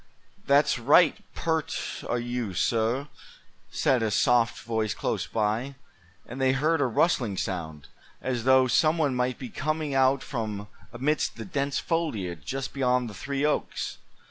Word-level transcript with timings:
"That's 0.47 0.79
right 0.79 1.15
peart 1.35 2.03
o' 2.09 2.15
you, 2.15 2.55
suh," 2.55 3.05
said 3.69 4.01
a 4.01 4.09
soft 4.09 4.63
voice 4.63 4.95
close 4.95 5.27
by; 5.27 5.75
and 6.25 6.41
they 6.41 6.53
heard 6.53 6.81
a 6.81 6.87
rustling 6.87 7.37
sound, 7.37 7.85
as 8.19 8.43
though 8.43 8.65
some 8.65 8.97
one 8.97 9.13
might 9.13 9.37
be 9.37 9.49
coming 9.49 9.93
out 9.93 10.23
from 10.23 10.67
amidst 10.91 11.35
the 11.35 11.45
dense 11.45 11.77
foliage 11.77 12.43
just 12.43 12.73
beyond 12.73 13.11
the 13.11 13.13
three 13.13 13.45
oaks. 13.45 13.99